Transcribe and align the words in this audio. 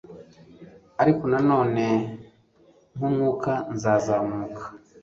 ariko 1.01 1.23
nanone, 1.31 1.85
nkumwuka, 2.95 3.51
nzazamuka 3.73 4.63